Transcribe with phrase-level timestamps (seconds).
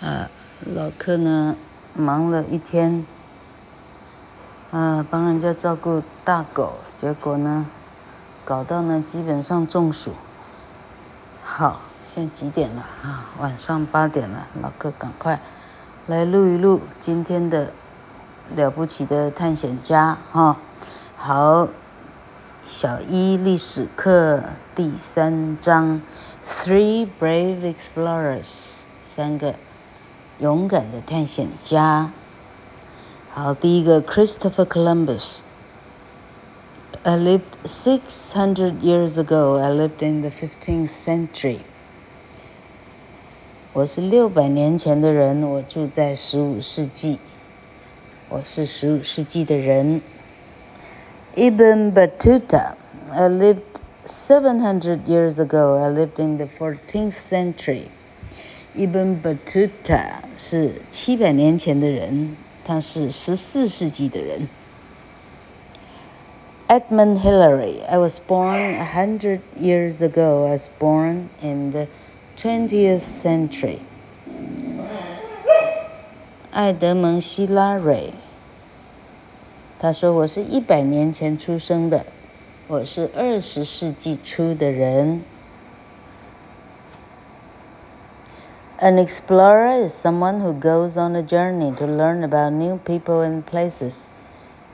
[0.00, 0.30] 啊，
[0.74, 1.54] 老客呢
[1.94, 3.04] 忙了一天，
[4.70, 7.66] 啊，帮人家照顾大狗，结果呢，
[8.44, 10.12] 搞到呢基本上中暑。
[11.42, 13.26] 好，现在几点了啊？
[13.40, 15.38] 晚上八点了，老客赶快
[16.06, 17.70] 来录一录今天的
[18.56, 20.56] 了不起的探险家哈。
[21.16, 21.68] 好，
[22.66, 24.42] 小一历史课
[24.74, 26.00] 第三章
[26.42, 29.54] ，Three brave explorers，三个。
[30.39, 32.11] 勇敢的探险家。
[33.31, 39.59] 好，第一个 Christopher Columbus。I lived 600 years ago.
[39.59, 41.59] I lived in the 15th century.
[43.73, 47.19] 我是六百年前的人，我住在十五世纪。
[48.29, 50.01] 我是十五世纪的人。
[51.35, 52.75] Ibn Battuta.
[53.11, 55.77] I lived 700 years ago.
[55.77, 57.89] I lived in the 14th century.
[58.75, 64.47] Ibn Battuta 是七百年前的人，他是十四世纪的人。
[66.67, 70.47] Edmund Hillary, I was born a hundred years ago.
[70.47, 71.87] I was born in the
[72.35, 73.77] twentieth century.
[76.51, 78.13] 爱德蒙·希拉蕊，
[79.77, 82.05] 他说我是一百年前出生的，
[82.67, 85.21] 我是二十世纪初的人。
[88.79, 93.45] An explorer is someone who goes on a journey to learn about new people and
[93.45, 94.11] places.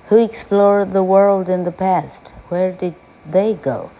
[0.07, 2.33] Who explored the world in the past?
[2.49, 2.95] Where did
[3.29, 3.91] they go?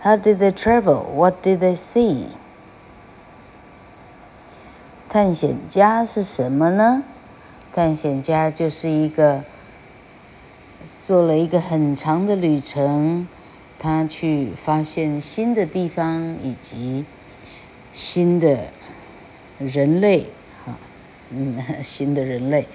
[0.00, 1.04] How did they travel?
[1.14, 2.30] What did they see?
[5.08, 7.04] 探险家是什么呢？
[7.72, 9.44] 探险家就是一个
[11.00, 13.28] 做了一个很长的旅程，
[13.78, 17.04] 他去发现新的地方以及
[17.92, 18.64] 新的。
[19.67, 20.25] 人类，
[20.65, 20.77] 哈，
[21.31, 22.65] 嗯， 新的人类，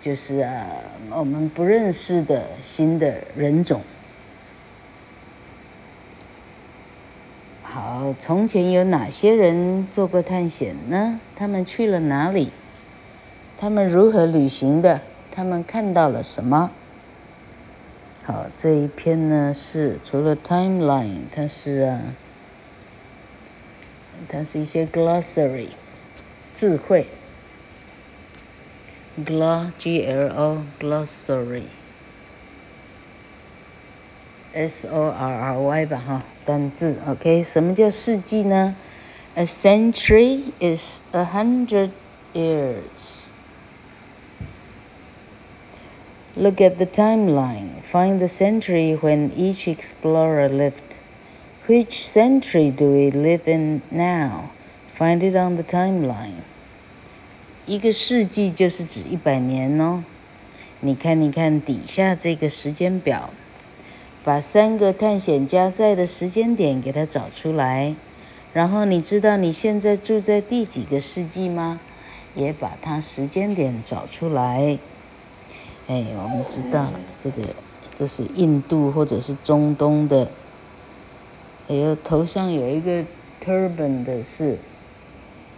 [0.00, 0.66] 就是啊，
[1.10, 3.80] 我们不认识的新的人种。
[7.62, 11.18] 好，从前有哪些人做过探险呢？
[11.34, 12.50] 他们去了哪里？
[13.58, 15.00] 他们如何旅行的？
[15.32, 16.70] 他们看到了什么？
[18.22, 22.00] 好，这一篇呢是除了 timeline，它是啊，
[24.28, 25.68] 它是一些 glossary。
[26.53, 27.07] 智慧，
[29.25, 31.63] glo g l o glossary
[34.53, 37.43] s o r r y 吧哈，单字 OK。
[37.43, 38.75] 什么叫世纪呢？
[39.35, 41.91] A century is a hundred
[42.33, 43.29] years.
[46.35, 47.81] Look at the timeline.
[47.83, 50.97] Find the century when each explorer lived.
[51.67, 54.51] Which century do we live in now?
[54.96, 56.44] Find it on the timeline。
[57.66, 60.04] 一个世纪就是指一百年哦。
[60.78, 63.30] 你看，你看底下这个时间表，
[64.22, 67.96] 把三个探险家在的时间点给它找出来。
[68.52, 71.80] 然后你知道你现在住在第几个世纪吗？
[72.36, 74.78] 也把它时间点找出来。
[75.88, 77.42] 哎，我们知道这个
[77.92, 80.30] 这是印度或者是中东的。
[81.66, 83.02] 哎呦，头上有一个
[83.44, 84.56] turban 的是。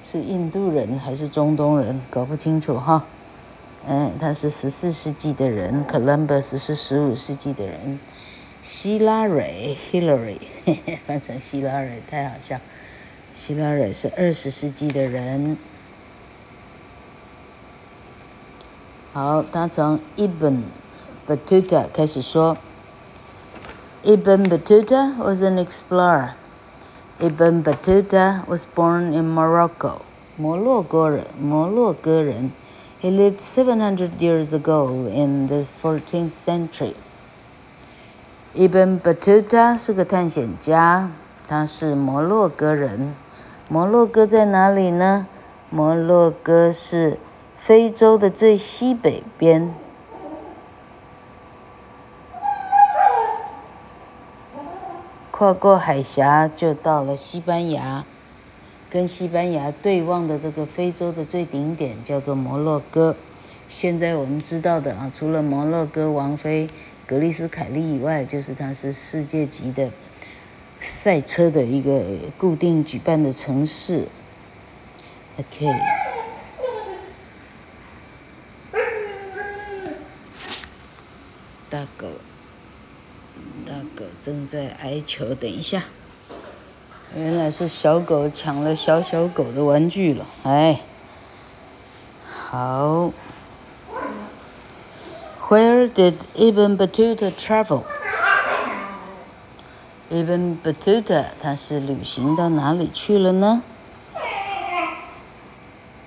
[0.09, 2.01] 是印度人还是中东人？
[2.09, 3.05] 搞不清楚哈。
[3.89, 7.99] 嗯，他是十四世纪的人，Columbus 是十五世纪的人。
[8.63, 10.39] 希拉蕊 （Hillary）
[11.05, 12.61] 翻成希拉蕊太好笑。
[13.33, 15.57] 希拉蕊是二十世纪的人。
[19.13, 20.63] 好，他从 Ibn
[21.27, 22.57] Battuta 开始说。
[24.05, 26.35] Ibn Battuta was an explorer.
[27.20, 30.02] Ibn Battuta was born in Morocco.
[30.38, 30.44] He
[33.10, 36.96] lived 700 years ago in the 14th century.
[38.56, 41.10] Ibn Battuta 是个探险家，
[41.48, 43.16] 他是摩洛哥人。
[43.70, 45.28] 摩洛哥在哪里呢？
[45.70, 47.18] 摩洛哥是
[47.58, 49.74] 非洲的最西北边。
[55.39, 58.07] 跨过海峡就到了西班牙，
[58.89, 63.15] 跟西班牙对望的这个非洲的最顶点叫做摩洛哥。
[63.69, 66.67] 现在我们知道的啊，除了摩洛哥王妃
[67.05, 69.91] 格丽斯凯利以外，就是它是世界级的
[70.81, 72.03] 赛车的一个
[72.39, 74.09] 固定举办的城市。
[75.39, 75.67] OK，
[84.26, 85.84] 正在哀求，等一下。
[87.16, 90.82] 原来是小狗抢了小小狗的玩具了，哎。
[92.26, 93.12] 好。
[95.50, 97.84] Where did Ibn Battuta travel?
[100.10, 103.62] Ibn Battuta 他是旅行到哪里去了呢？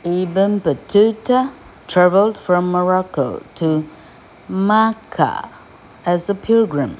[0.03, 1.51] Ibn Battuta
[1.87, 3.85] traveled from Morocco to
[4.51, 5.49] Mecca
[6.05, 6.97] as a pilgrim.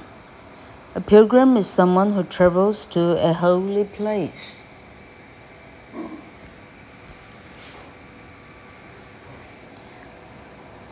[0.95, 4.63] A pilgrim is someone who travels to a holy place.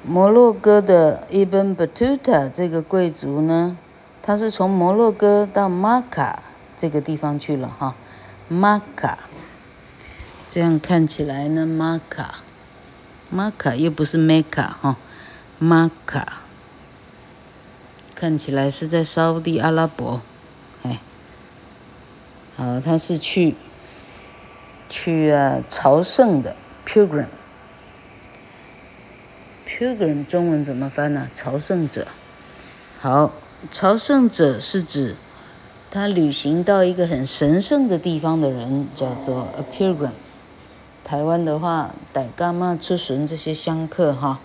[0.05, 3.79] 摩洛哥的 Ibn Battuta 这个贵族呢，
[4.21, 6.43] 他是从摩洛哥到马卡
[6.77, 7.95] 这个地方去了哈，
[8.49, 9.19] 马卡。
[10.49, 12.41] 这样看起来呢，马卡，
[13.31, 14.97] 马卡又不是 Mecca 哈，
[15.59, 16.43] 马卡，
[18.20, 20.20] 看起来是在沙地阿拉伯，
[20.82, 21.00] 哎，
[22.56, 23.54] 好，他是去
[24.90, 27.28] 去啊朝圣的 Pilgrim。
[29.68, 31.30] Pilgrim 中文怎么翻呢？
[31.32, 32.08] 朝圣者。
[33.00, 33.34] 好，
[33.70, 35.16] 朝圣者是指
[35.92, 40.10] 他旅行到一个很神圣的地方的人，叫做 a pilgrim。
[41.04, 44.40] 台湾的话，带干妈出巡这些香客哈，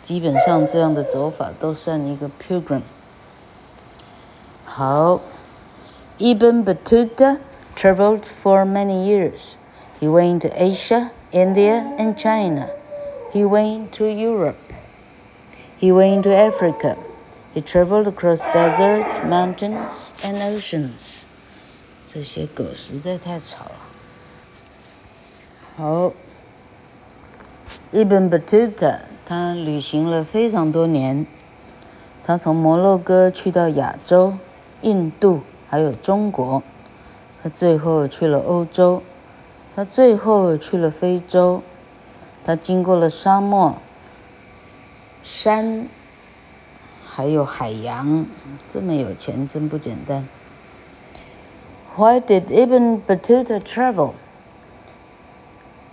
[0.00, 2.80] 基本上这样的走法都算一个 pilgrim。
[4.69, 5.21] 好，
[6.17, 7.39] Ibn Battuta
[7.75, 9.57] traveled for many years.
[9.99, 12.69] He went to Asia, India, and China.
[13.33, 14.57] He went to Europe.
[15.79, 16.97] He went to Africa.
[17.53, 21.25] He traveled across deserts, mountains, and oceans.
[22.05, 23.71] 这些狗实在太吵了。
[25.77, 26.13] 好，
[27.93, 31.25] Ibn Battuta 他旅行了非常多年，
[32.23, 34.35] 他从摩洛哥去到亚洲、
[34.81, 36.61] 印度，还有中国，
[37.41, 39.01] 他最后去了欧洲，
[39.75, 41.61] 他最后去了非洲，
[42.43, 43.75] 他经过了沙漠。
[45.23, 45.87] 山，
[47.07, 48.25] 还有海洋，
[48.69, 50.27] 这么有钱真不简单。
[51.95, 54.13] Why did Ibn Battuta travel?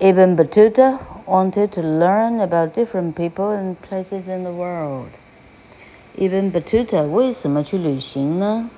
[0.01, 5.11] Ibn Battuta wanted to learn about different people and places in the world.
[6.19, 8.69] Ibn Battuta 为什么去旅行呢？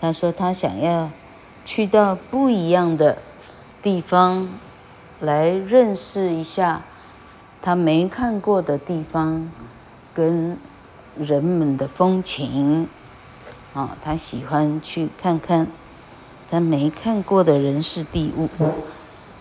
[0.00, 1.10] 他说他想要
[1.64, 3.18] 去到不一样的
[3.82, 4.48] 地方，
[5.20, 6.82] 来认识一下
[7.60, 9.50] 他没看过的地方。
[10.12, 10.58] 跟
[11.16, 12.88] 人们的风情，
[13.72, 15.68] 啊，他喜欢去看看
[16.50, 18.48] 他没看过的人事地物。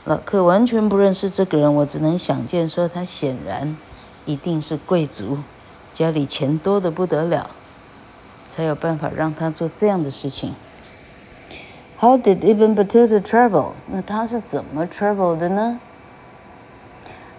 [0.06, 3.76] 老客完全不认识这个人，我只能想见说他显然
[4.26, 5.40] 一定是贵族，
[5.92, 7.50] 家里钱多的不得了，
[8.59, 10.55] 才有办法让他做这样的事情。
[11.99, 13.73] How did Ibn Battuta travel？
[13.87, 15.81] 那他是怎么 travel 的呢？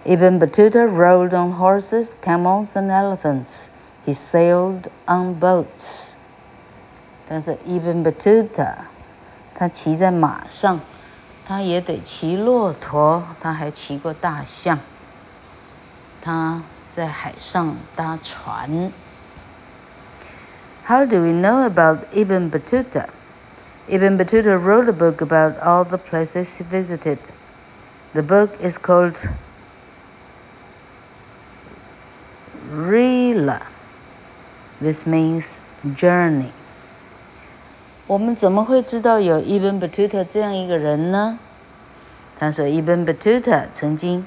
[0.04, 3.66] Ibn Battuta rode on horses, camels, and elephants.
[4.04, 6.14] He sailed on boats.
[7.28, 8.74] 但是 Ibn Battuta，
[9.54, 10.80] 他骑在马上，
[11.44, 14.78] 他也得骑骆驼，他还骑过大象。
[16.22, 18.92] 他在海上搭船。
[20.85, 23.09] how do we know about Ibn Battuta?
[23.87, 27.19] Ibn Battuta wrote a book about all the places he visited.
[28.13, 29.17] The book is called
[32.71, 33.67] Rihla.
[34.79, 35.59] This means
[35.95, 36.51] journey.
[38.07, 41.39] 我们怎么会知道有 Ibn Battuta 这样一个人呢？
[42.37, 44.25] 他说，Ibn Battuta 曾经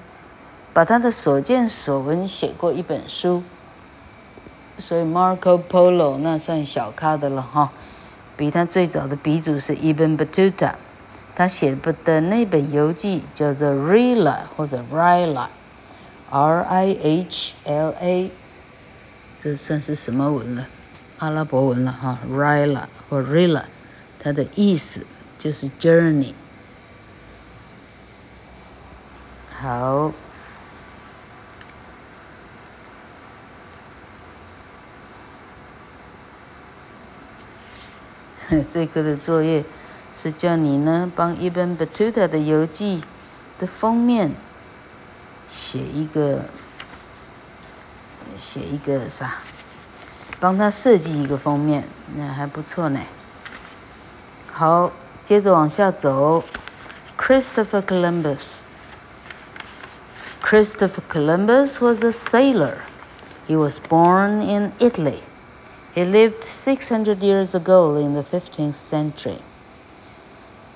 [0.73, 3.43] 把他的所见所闻写过一本书。
[4.79, 7.73] 所以 Marco Polo 那算小咖的了哈。
[8.37, 10.75] 比他最早的鼻祖是 Ibn Battuta，
[11.35, 15.49] 他写的那本游记叫做 Rila 或者 Rila。
[16.31, 18.31] R I H L A，
[19.39, 20.67] 这算是什么文了？
[21.19, 23.63] 阿拉伯文了哈，Rila 或 Rila，
[24.19, 25.07] 它的意思
[25.39, 26.33] 就是 journey。
[29.57, 30.11] 好，
[38.71, 39.65] 这个的作业
[40.21, 43.03] 是叫你呢帮一本 Batuta 的游记
[43.59, 44.33] 的封面。
[45.47, 46.47] 写一个，
[48.37, 49.35] 写一个啥？
[50.41, 51.85] 帮他设计一个封面，
[52.17, 53.01] 那还不错呢。
[54.51, 54.91] 好，
[55.23, 56.43] 接着往下走。
[57.17, 58.61] Christopher Columbus.
[60.43, 62.79] Christopher Columbus was a sailor.
[63.47, 65.21] He was born in Italy.
[65.96, 69.40] He lived 600 years ago in the 15th century.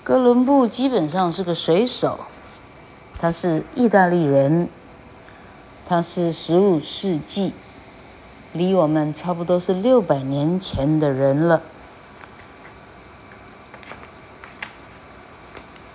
[0.04, 2.20] 哥伦布基本上是个水手。
[3.20, 4.68] 他是意大利人，
[5.86, 7.54] 它是十五世纪，
[8.52, 11.62] 离我们差不多是六百年前的人了。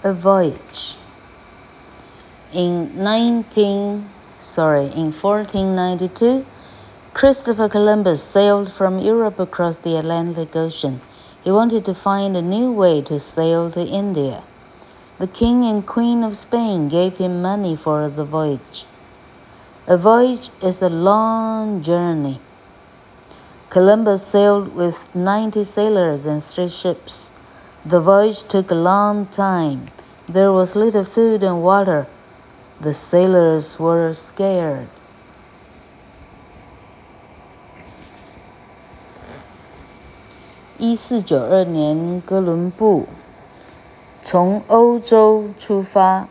[0.02, 0.94] A voyage.
[2.52, 4.04] In 19,
[4.38, 6.44] sorry, in 1492,
[7.13, 10.99] Christopher Columbus sailed from Europe across the Atlantic Ocean.
[11.43, 14.41] He wanted to find a new way to sail to India.
[15.19, 18.85] The King and Queen of Spain gave him money for the voyage.
[19.85, 22.41] A voyage is a long journey.
[23.69, 27.31] Columbus sailed with 90 sailors and three ships.
[27.85, 29.89] The voyage took a long time.
[30.27, 32.07] There was little food and water.
[32.81, 34.89] The sailors were scared.
[40.85, 43.07] 一四九二年，哥伦布
[44.21, 46.27] 从欧洲出发，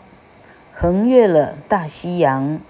[0.75, 2.61] 横越了大西洋。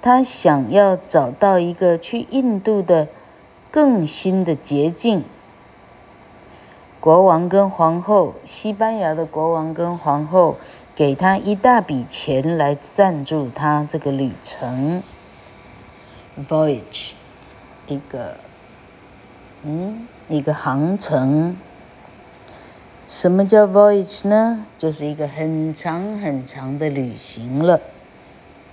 [0.00, 3.08] 他想要找到一个去印度的
[3.72, 5.24] 更新的捷径。
[7.00, 10.58] 国王跟皇后，西班牙的国王跟皇后
[10.94, 15.02] 给他一大笔钱来赞助他这个旅程。
[16.48, 17.14] Voyage，
[17.88, 18.36] 一个，
[19.64, 20.06] 嗯。
[20.28, 21.56] 一个航程，
[23.06, 24.66] 什么叫 voyage 呢？
[24.76, 27.80] 就是一个很长很长的旅行了。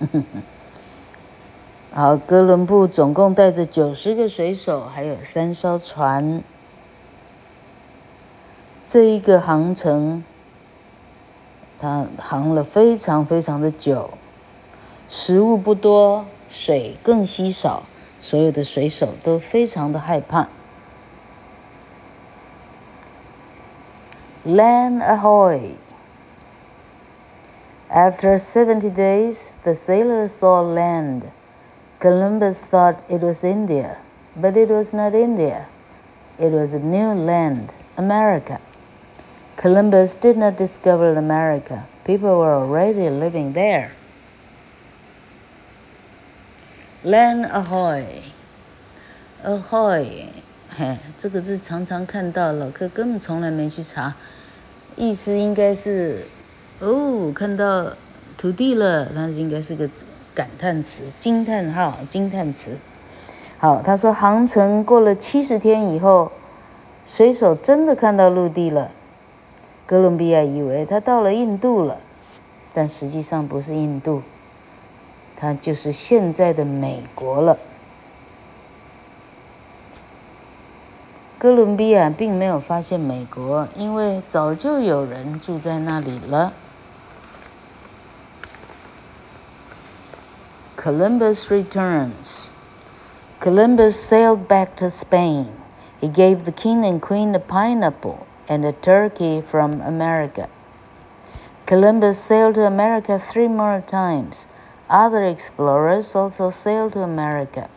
[1.94, 6.42] 好，哥伦布总共带着九十个水手，还有三艘船。
[8.86, 10.22] 这一个航程，
[11.78, 14.10] 他航了非常非常的久，
[15.08, 17.84] 食物不多，水更稀少，
[18.20, 20.48] 所有的水手都非常的害怕。
[24.45, 25.77] Land ahoy!
[27.89, 31.31] After 70 days, the sailors saw land.
[31.99, 33.97] Columbus thought it was India,
[34.35, 35.67] but it was not India.
[36.39, 38.59] It was a new land, America.
[39.57, 41.85] Columbus did not discover America.
[42.03, 43.91] People were already living there.
[47.03, 48.23] Land ahoy!
[49.43, 50.29] Ahoy!
[50.73, 54.15] 嘿，这个字常常看到，老客根本从来没去查。
[54.96, 56.24] 意思应该是，
[56.80, 57.92] 哦，看到
[58.38, 59.88] 土地了，它应该是个
[60.34, 62.78] 感叹词、惊叹号、惊叹词。
[63.58, 66.32] 好，他说航程过了七十天以后，
[67.06, 68.90] 水手真的看到陆地了。
[69.86, 71.98] 哥伦比亚以为他到了印度了，
[72.72, 74.22] 但实际上不是印度，
[75.36, 77.58] 他就是现在的美国了。
[81.45, 86.53] 哥伦比亚并没有发现美国，因为早就有人住在那里了。
[90.77, 92.49] Columbus returns.
[93.39, 95.47] Columbus sailed back to Spain.
[95.99, 100.47] He gave the king and queen a pineapple and a turkey from America.
[101.65, 104.47] Columbus sailed to America three more times.
[104.89, 107.69] Other explorers also sailed to America.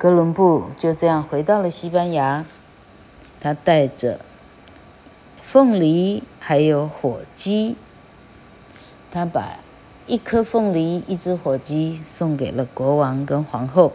[0.00, 2.46] 哥伦布就这样回到了西班牙，
[3.38, 4.18] 他带着
[5.42, 7.76] 凤梨还有火鸡，
[9.12, 9.58] 他把
[10.06, 13.92] 一颗凤梨、一只火鸡送给了国王跟皇后。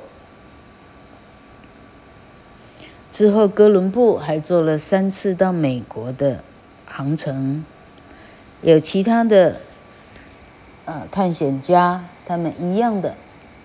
[3.11, 6.43] 之后，哥伦布还做了三次到美国的
[6.85, 7.65] 航程，
[8.61, 9.59] 有其他的
[10.85, 13.15] 呃探险家，他们一样的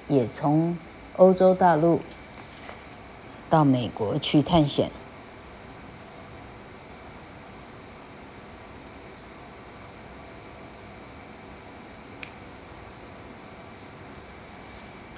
[0.08, 0.78] 也从
[1.16, 2.00] 欧洲大陆。
[3.50, 4.90] 到美国去探险。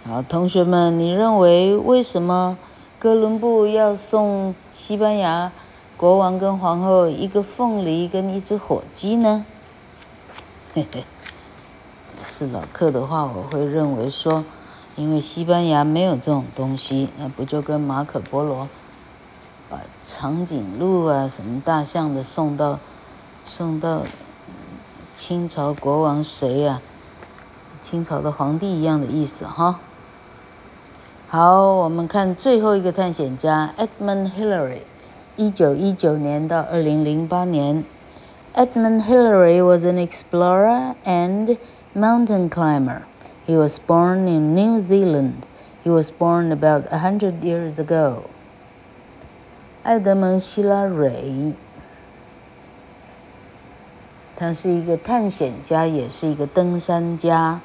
[0.05, 2.59] 好，同学们，你认为为什么
[2.99, 5.53] 哥伦布要送西班牙
[5.97, 9.45] 国王跟皇后一个凤梨跟一只火鸡呢？
[10.75, 11.05] 嘿嘿，
[12.27, 14.43] 是老客的话，我会认为说。
[14.97, 18.69] 因为西班牙没有这种东西，那不就跟马可波罗
[19.71, 22.79] 把长颈鹿啊、什么大象的送到
[23.45, 24.03] 送到
[25.15, 26.81] 清朝国王谁呀？
[27.81, 29.81] 清朝的皇帝一样的意思哈。
[31.27, 34.83] 好，我们看最后一个探险家 Edmund Hillary，
[35.37, 37.85] 一九一九年到二零零八年。
[38.55, 41.57] Edmund Hillary was an explorer and
[41.95, 43.01] mountain climber.
[43.46, 45.46] He was born in New Zealand.
[45.84, 48.24] He was born about a hundred years ago.
[49.84, 51.54] 艾德蒙·希拉蕊，
[54.36, 57.62] 他是一个探险家，也是一个登山家。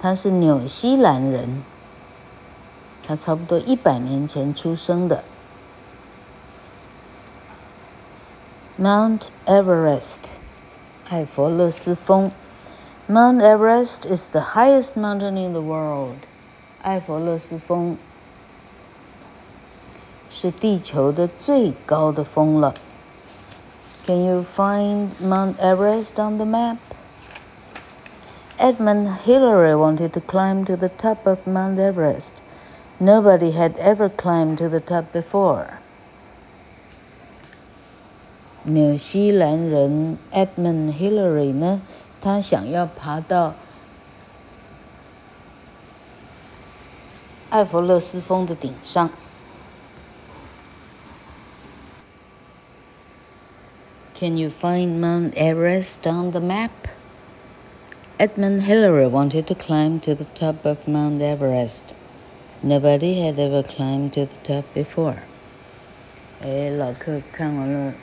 [0.00, 1.62] 他是纽西兰人，
[3.06, 5.22] 他差不多一百年前出生的。
[8.80, 10.20] Mount Everest，
[11.10, 12.32] 艾佛勒斯峰。
[13.08, 16.26] Mount Everest is the highest mountain in the world。
[16.82, 17.96] 艾佛勒斯峰
[20.30, 22.74] 是地球的最高的峰了。
[24.06, 26.78] Can you find Mount Everest on the map?
[28.58, 32.42] Edmund Hillary wanted to climb to the top of Mount Everest.
[32.98, 35.78] Nobody had ever climbed to the top before.
[38.64, 41.80] 纽西兰人 Edmund Hillary 呢，
[42.20, 43.54] 他想要爬到
[47.50, 49.10] 艾弗勒斯峰的顶上。
[54.14, 56.70] Can you find Mount Everest on the map?
[58.18, 61.94] Edmund Hillary wanted to climb to the top of Mount Everest.
[62.62, 65.16] Nobody had ever climbed to the top before.
[66.40, 67.94] 哎，老客看完了。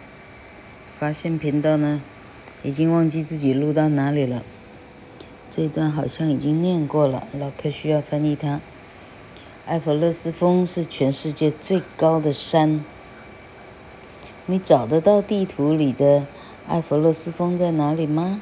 [0.98, 2.02] 发现频道呢，
[2.65, 4.43] 已经忘记自己录到哪里了。
[5.51, 8.61] 这一段好像已经念过了，老客需要翻译它。
[9.67, 12.85] 埃弗勒斯峰是全世界最高的山。
[14.47, 16.27] 你找得到地图里的
[16.69, 18.41] 埃弗勒斯峰在哪里吗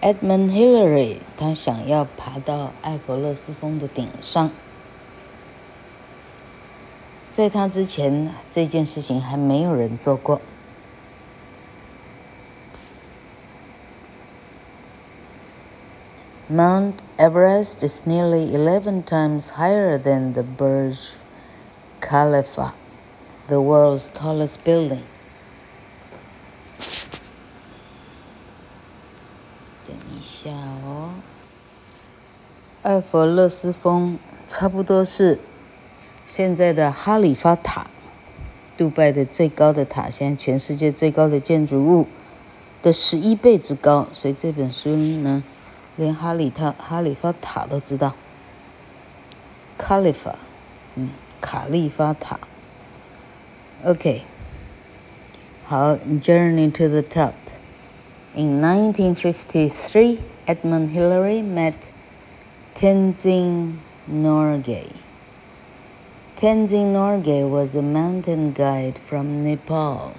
[0.00, 4.50] ？Edmund Hillary 他想要爬到埃弗勒斯峰的顶上。
[7.30, 10.40] 在他之前，这件事情还没有人做过。
[16.52, 21.14] Mount Everest is nearly 11 times higher than the Burj
[22.00, 22.74] Khalifa,
[23.46, 25.04] the world's tallest building.
[29.86, 30.50] 等一下
[30.84, 31.10] 哦，
[32.82, 35.38] 艾佛勒斯峰差不多是。
[36.26, 37.86] 现在的哈里发塔，
[38.76, 42.08] 杜拜的最高的塔，现在全世界最高的建筑物
[42.82, 45.44] 的十一倍之高，所以这本书呢，
[45.95, 48.13] 连哈里塔哈里发塔都知道。
[49.77, 50.35] 卡利法，
[50.95, 51.09] 嗯，
[51.41, 52.39] 卡利发塔。
[53.83, 54.23] OK，
[55.65, 61.89] 好，Journey to the top。In 1953, Edmund Hillary met
[62.73, 63.77] Tenzing
[64.09, 64.91] Norgay.
[66.35, 70.13] Tenzing Norgay was a mountain guide from Nepal.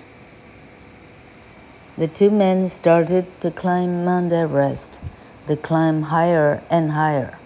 [1.98, 4.98] The two men started to climb Mount Everest.
[5.47, 7.37] they climbed higher and higher.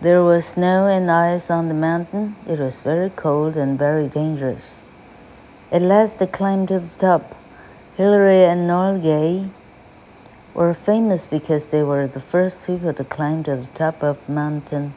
[0.00, 2.34] There was snow and ice on the mountain.
[2.46, 4.82] It was very cold and very dangerous.
[5.70, 7.34] At last they climbed to the top.
[7.96, 9.48] Hillary and Norgay
[10.54, 14.92] were famous because they were the first people to climb to the top of mountain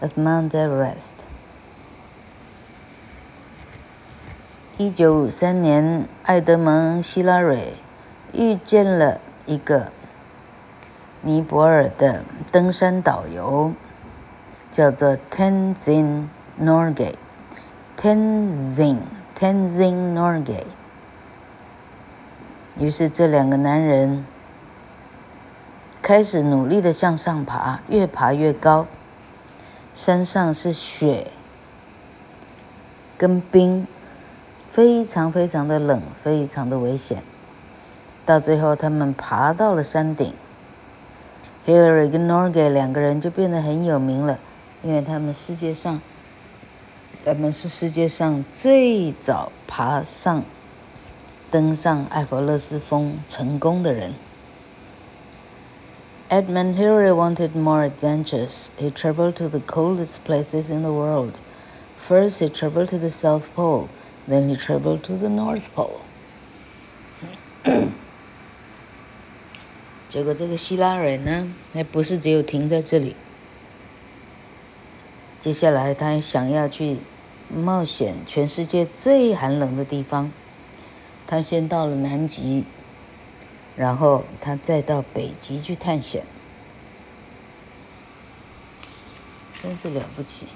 [0.00, 1.26] of Mount Everest.
[4.78, 7.74] 一九五三年，艾德蒙·希拉蕊
[8.32, 9.92] 遇见了一个
[11.22, 13.72] 尼泊尔的登山导游，
[14.70, 16.26] 叫做 Tenzing
[16.60, 17.14] Norgay。
[17.96, 18.98] Tenzing
[19.38, 20.64] Tenzing Norgay。
[22.78, 24.26] 于是这两个男人
[26.02, 28.86] 开始努力的向上爬，越爬越高。
[29.94, 31.30] 山上是雪
[33.16, 33.86] 跟冰。
[34.68, 37.22] 非常非常的冷，非常的危险。
[38.24, 40.32] 到最后，他们爬到了山顶。
[41.65, 44.39] Hillary 跟 Norgay 两个人就变得很有名了，
[44.83, 46.01] 因为他们世界上，
[47.25, 50.43] 他们是世界上最早爬上、
[51.51, 54.13] 登上艾弗勒斯峰成功的人。
[56.29, 58.69] Edmund Hillary wanted more adventures.
[58.77, 61.33] He traveled to the coldest places in the world.
[61.97, 63.87] First, he traveled to the South Pole.
[64.27, 66.01] Then he traveled to the North Pole.
[70.12, 73.16] 结果这个希拉蕊呢，那不是只有停在这里。
[75.40, 76.98] 接下来他想要去
[77.48, 80.30] 冒险全世界最寒冷的地方。
[81.26, 82.64] 他先到了南极，
[83.74, 86.24] 然后他再到北极去探险。
[89.62, 90.46] 真是了不起。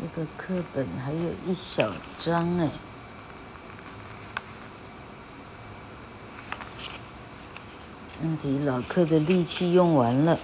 [0.00, 2.70] 这个课本还有一小张哎，
[8.22, 10.38] 问题老客的力气用完了，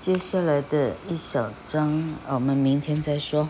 [0.00, 3.48] 接下来的一小张，我们明天再说。